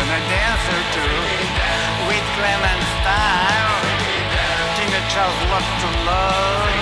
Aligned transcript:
Morrison, 0.00 0.16
a 0.16 0.28
dancer 0.32 0.82
too, 0.96 1.16
with 2.08 2.24
Clement 2.36 2.82
style. 3.00 3.76
Tina 4.76 5.00
Charles 5.12 5.40
loved 5.52 5.74
to 5.80 5.90
love, 6.08 6.72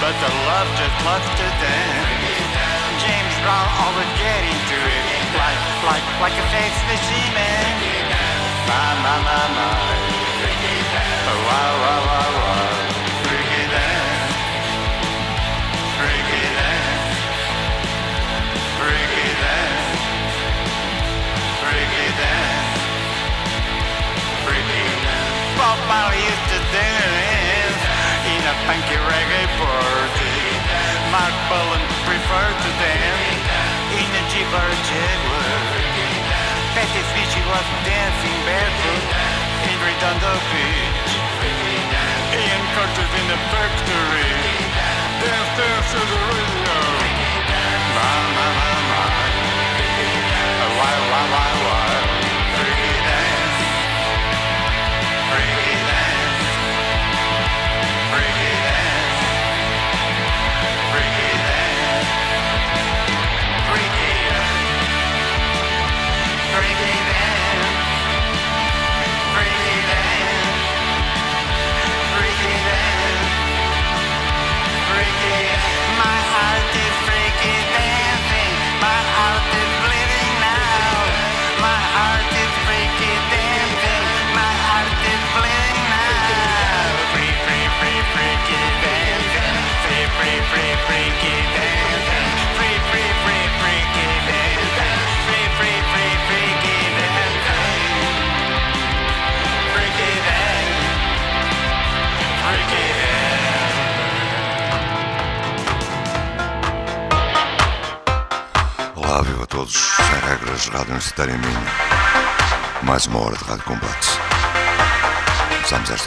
but 0.00 0.14
the 0.24 0.32
love 0.48 0.68
just 0.80 0.96
loved 1.04 1.32
to 1.36 1.48
dance. 1.60 2.48
James 3.04 3.36
Brown 3.44 3.68
always 3.84 4.08
get 4.16 4.40
into 4.40 4.78
it, 4.88 5.04
like, 5.36 5.60
like, 5.84 6.06
like 6.20 6.32
a 6.32 6.46
sex 6.48 6.72
machine 6.88 7.32
man. 7.34 7.76
My, 8.68 8.88
my, 9.04 9.16
my, 9.20 9.42
my. 9.52 9.76
Wow, 11.26 11.72
wow, 11.82 12.00
wow, 12.06 12.30
wow. 12.40 12.65
Marley 25.84 26.16
used 26.16 26.46
to 26.48 26.60
dance 26.72 27.82
in 28.32 28.40
a 28.40 28.54
funky 28.64 28.96
reggae 28.96 29.48
party. 29.60 30.36
Marc 31.12 31.36
Bolan 31.52 31.84
preferred 32.08 32.58
to 32.64 32.70
dance 32.80 33.44
in 34.00 34.08
a 34.10 34.22
Jeep 34.32 34.50
or 34.50 34.66
a 34.66 34.78
Jaguar. 34.88 35.52
Patti 36.72 37.02
Smith 37.12 37.34
was 37.52 37.68
dancing 37.84 38.38
barefoot 38.48 39.04
in 39.68 39.76
Redondo 39.84 40.32
Beach. 40.50 41.12
Ian 42.36 42.64
Curtis 42.74 43.12
in 43.20 43.26
the 43.32 43.38
factory. 43.52 44.32
Dance, 45.22 45.52
dance 45.56 45.88
to 45.92 46.00
the 46.00 46.18
radio. 46.28 46.78
My, 47.96 48.16
my, 48.36 48.48
my, 48.58 48.74
my. 48.90 49.26
Why, 50.76 50.94
why, 51.10 51.24
why, 51.32 51.50
why? 51.64 52.15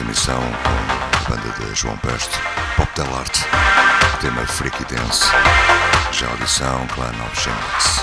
esta 0.00 0.04
emissão 0.04 0.40
a 0.40 1.30
banda 1.30 1.52
de 1.58 1.74
João 1.74 1.96
Peste, 1.98 2.38
Pop 2.76 2.88
Del 2.96 3.14
Arte, 3.14 3.44
tema 4.20 4.46
Freaky 4.46 4.84
Dance, 4.84 5.26
já 6.10 6.26
audição 6.28 6.86
Clan 6.88 7.12
of 7.26 7.38
Shinx. 7.38 8.00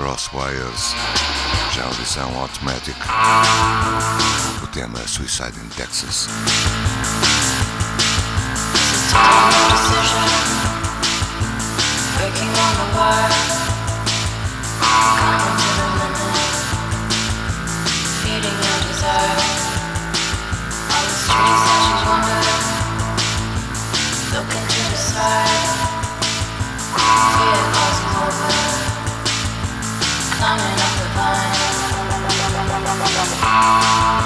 Crosswires, 0.00 0.94
Sound 2.06 2.34
Automatic, 2.34 2.96
o 4.62 4.66
tema 4.68 4.98
uh, 4.98 5.06
Suicide 5.06 5.52
in 5.62 5.68
Texas. 5.76 6.26
Decision, 9.68 10.24
breaking 12.16 12.48
on 12.48 12.74
the 12.76 12.98
wire. 12.98 13.59
climbing 30.50 30.80
up 30.80 30.92
the 30.98 31.06
vines. 33.44 34.19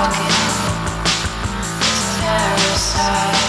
broken. 0.00 0.24
It's 1.80 2.16
a 2.16 2.22
parasite. 2.22 3.40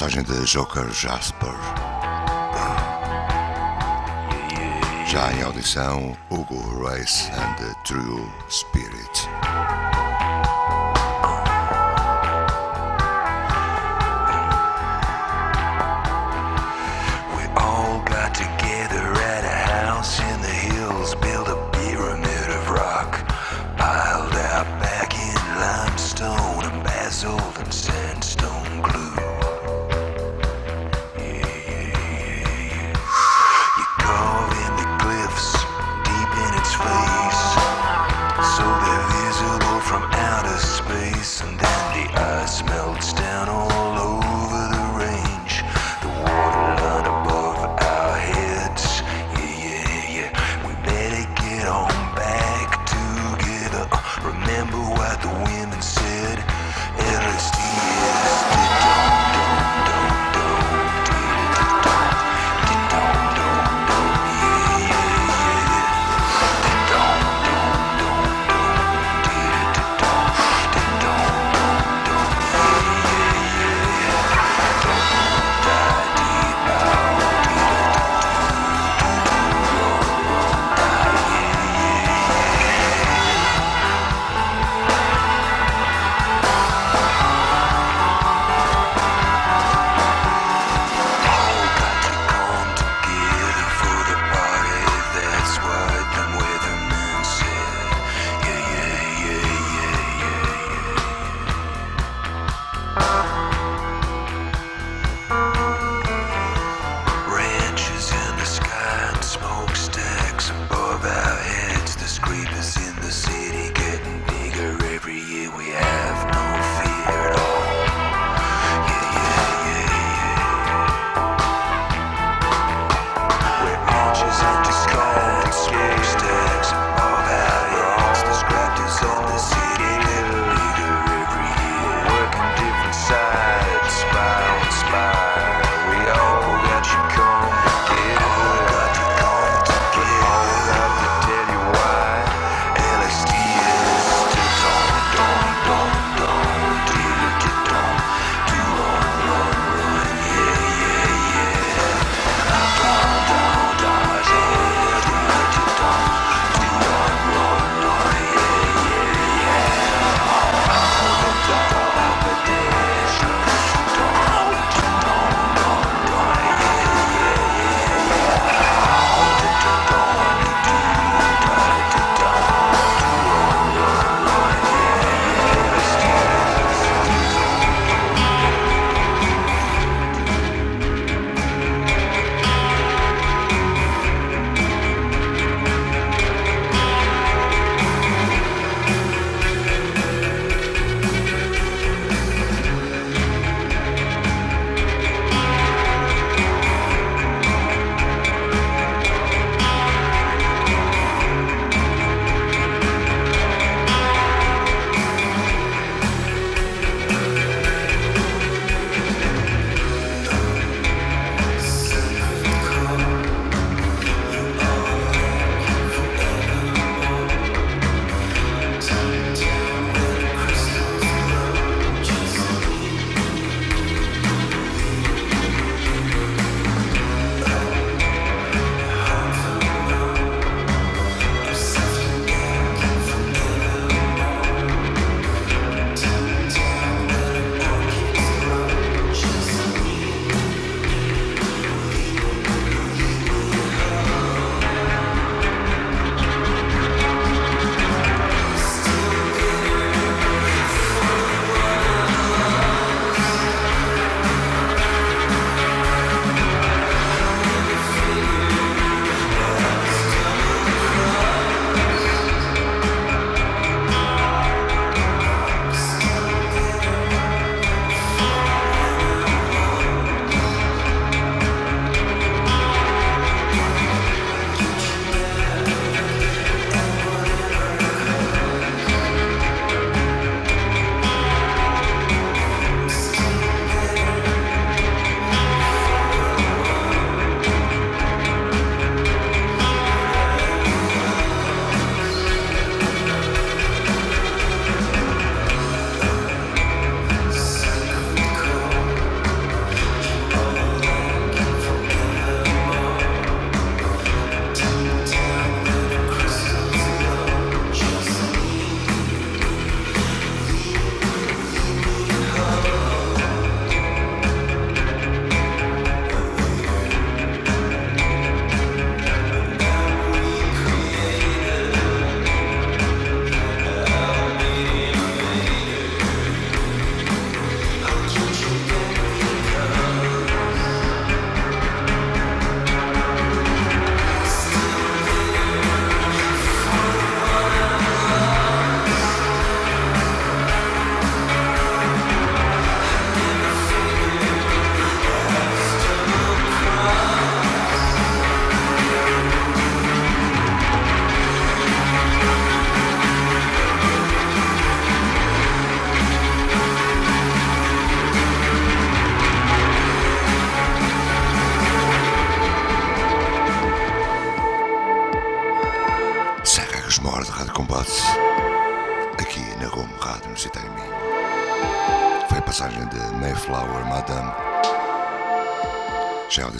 passagem 0.00 0.22
de 0.22 0.46
Joker 0.46 0.90
Jasper. 0.94 1.52
Já 5.06 5.30
em 5.34 5.42
audição, 5.42 6.16
Hugo 6.30 6.82
Race 6.82 7.30
and 7.32 7.54
the 7.56 7.74
True 7.84 8.26
Spirit. 8.48 9.49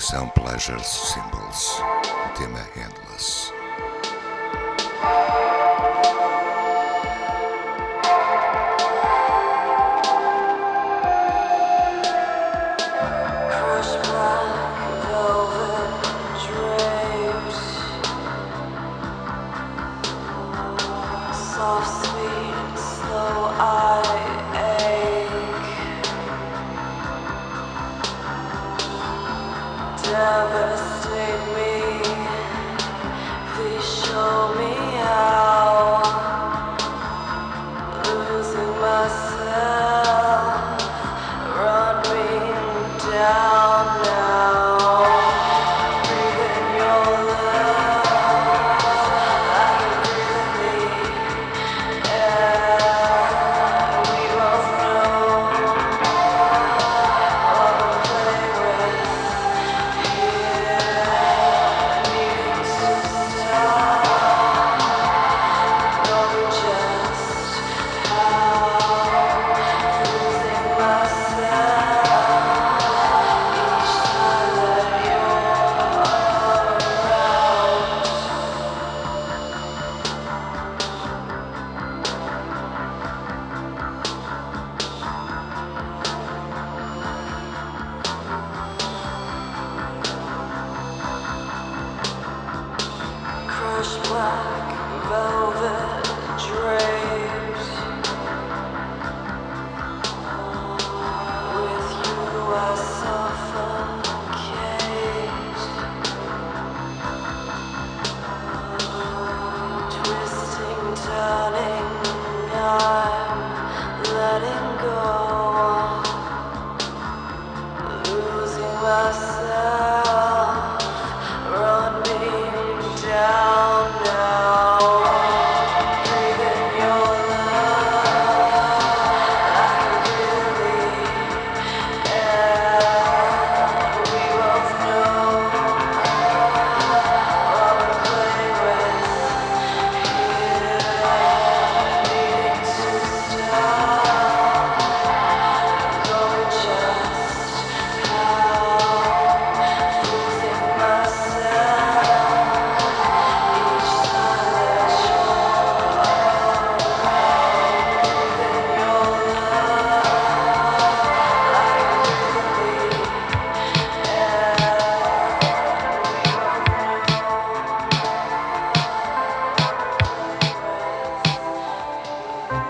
Audição 0.01 0.27
Pleasures 0.31 0.87
Symbols, 0.87 1.79
o 1.79 2.39
tema 2.39 2.61
Endless. 2.75 3.10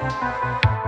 In 0.02 0.79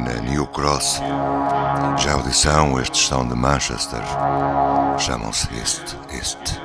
Na 0.00 0.14
New 0.14 0.46
Cross. 0.46 1.00
Já 1.98 2.16
o 2.16 2.22
disseram, 2.22 2.80
estes 2.80 3.06
são 3.06 3.26
de 3.26 3.34
Manchester. 3.34 4.00
Chamam-se 4.98 5.48
Este, 5.54 5.96
Este. 6.10 6.61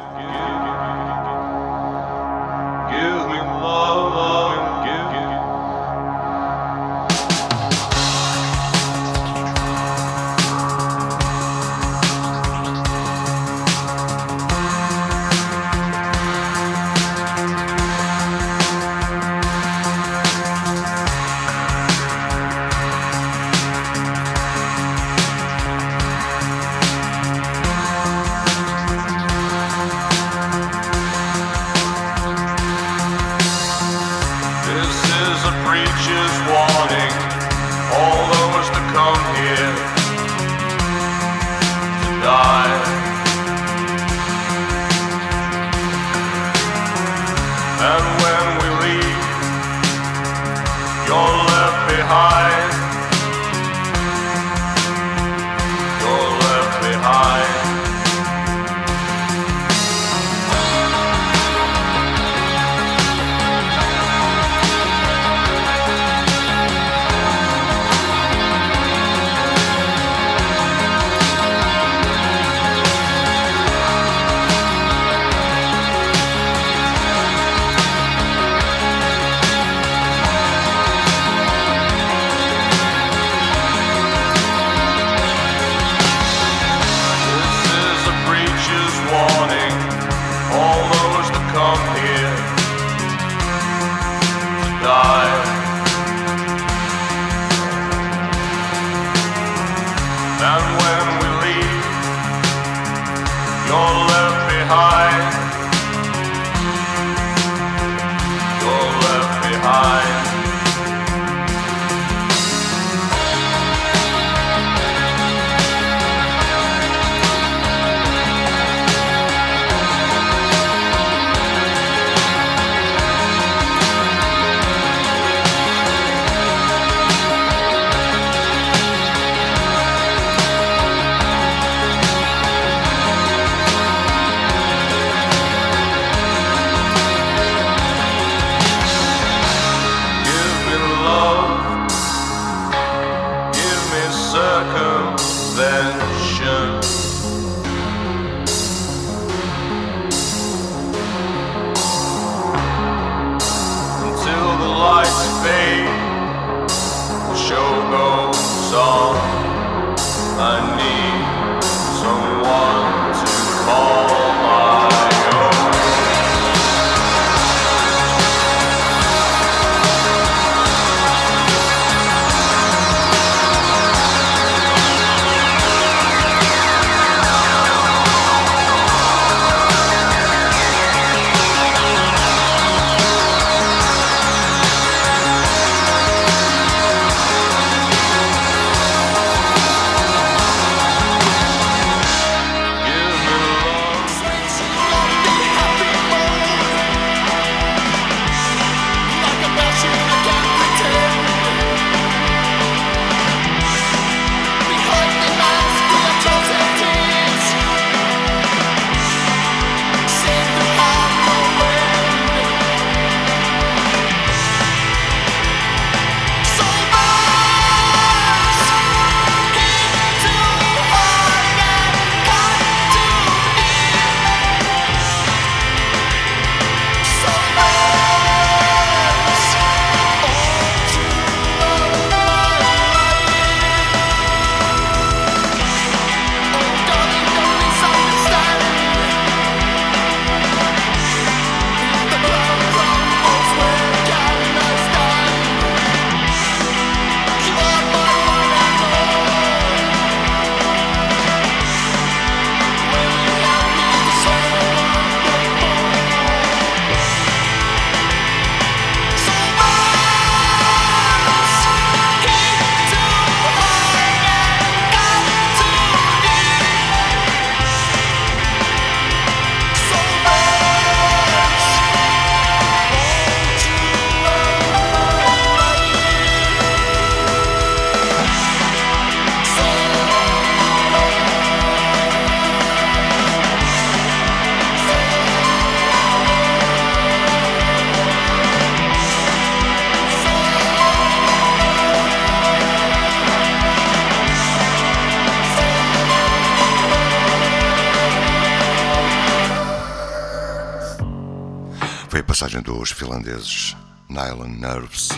passagem 302.38 302.62
dos 302.62 302.92
finlandeses 302.92 303.76
Nylon 304.08 304.60
Nerves. 304.60 305.10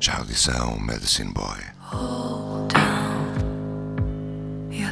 Já 0.00 0.14
a 0.14 0.18
audição 0.20 0.80
Medicine 0.80 1.30
Boy. 1.30 1.60
Hold 1.78 2.72
down 2.72 3.34
your 4.72 4.90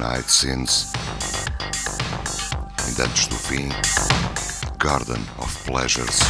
Night 0.00 0.30
Sins. 0.30 0.90
Ainda 2.86 3.04
antes 3.04 3.26
do 3.26 3.36
fim, 3.36 3.68
Garden 4.78 5.22
of 5.36 5.54
Pleasures 5.64 6.20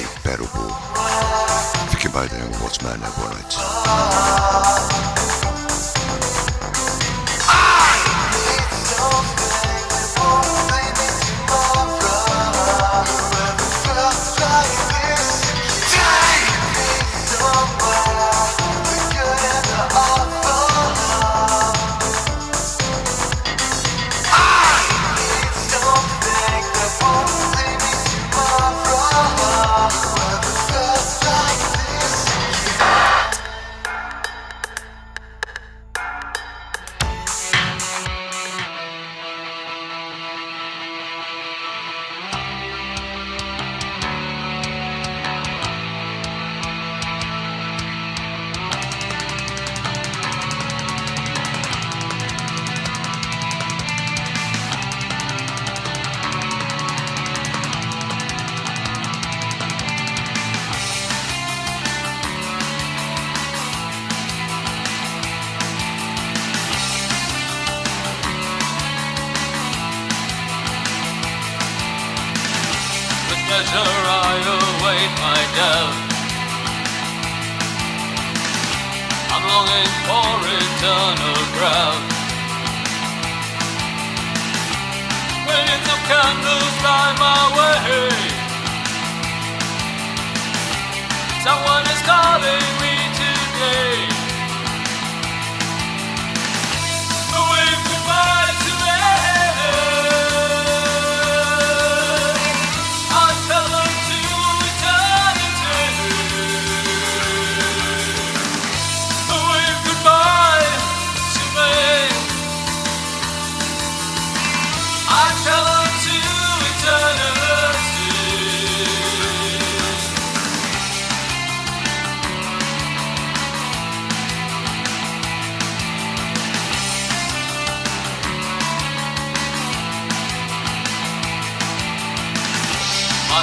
e 0.00 0.20
Pere 0.20 0.42
Ubu. 0.42 0.72
Fiquem 1.90 2.12
bem, 2.12 2.28
tenham 2.28 2.46
um 2.46 2.58
boa 2.58 2.72
semana. 2.72 3.10
Boa 3.10 3.30
noite. 3.30 5.07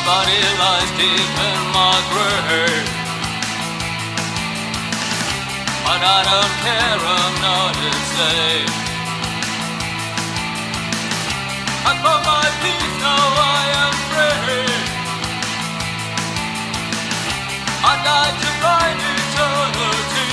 My 0.06 0.12
body 0.14 0.42
lies 0.62 0.92
deep 1.02 1.36
in 1.50 1.62
my 1.74 1.98
grave. 2.14 2.90
But 5.82 6.02
I 6.06 6.20
don't 6.30 6.56
care, 6.66 7.02
I'm 7.18 7.36
not 7.42 7.74
enslaved. 7.90 8.78
I 11.90 11.92
found 12.04 12.24
my 12.30 12.46
peace, 12.62 12.96
now 13.02 13.26
I 13.50 13.62
am 13.82 13.96
free. 14.12 14.78
I 17.82 17.94
died 18.06 18.36
to 18.44 18.50
find 18.62 18.98
eternity. 19.18 20.30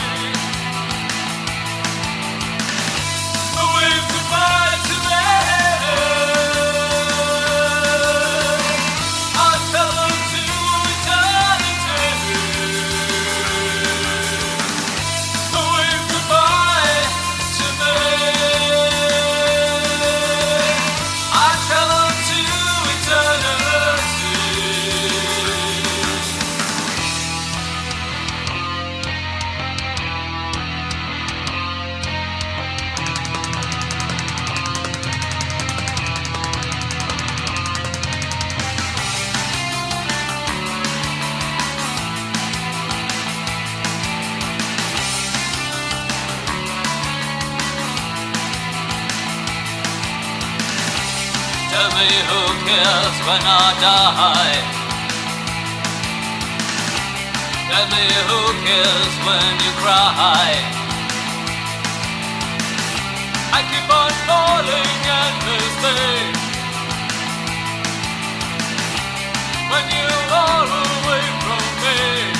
Wave 3.57 4.07
goodbye 4.13 4.72
when 53.27 53.43
I 53.45 53.67
die. 53.87 54.59
Tell 57.71 57.87
me 57.95 58.05
who 58.29 58.41
cares 58.67 59.15
when 59.27 59.53
you 59.65 59.73
cry. 59.83 60.51
I 63.57 63.61
keep 63.71 63.89
on 64.01 64.13
falling 64.29 65.01
endlessly. 65.23 66.15
When 69.71 69.85
you 69.97 70.09
are 70.43 70.67
away 70.85 71.25
from 71.45 71.65
me. 71.83 72.32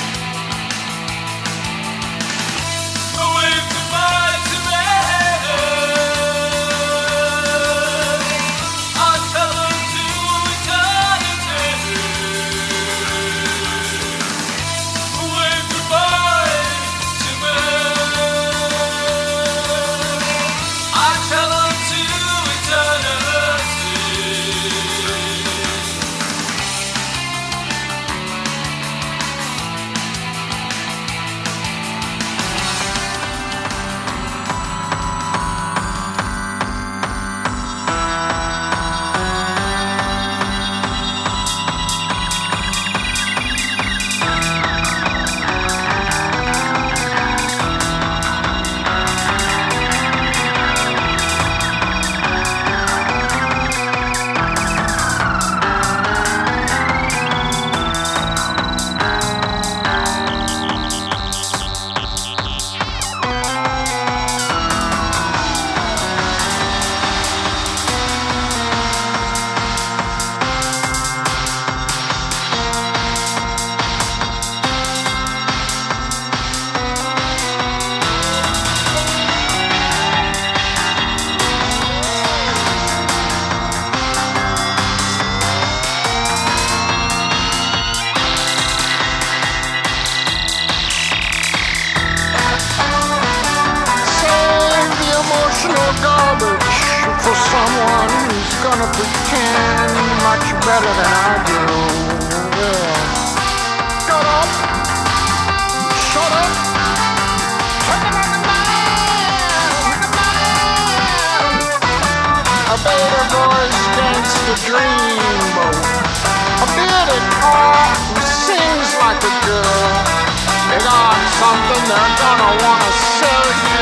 They're 121.87 122.15
gonna 122.17 122.63
wanna 122.63 122.91
sell 122.91 123.47
you. 123.67 123.72